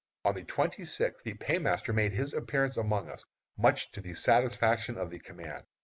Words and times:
On 0.25 0.33
the 0.33 0.43
twenty 0.43 0.83
sixth 0.83 1.23
the 1.23 1.35
paymaster 1.35 1.93
made 1.93 2.11
his 2.11 2.33
appearance 2.33 2.75
among 2.75 3.07
us, 3.07 3.23
much 3.55 3.91
to 3.91 4.01
the 4.01 4.15
satisfaction 4.15 4.97
of 4.97 5.11
the 5.11 5.19
command. 5.19 5.63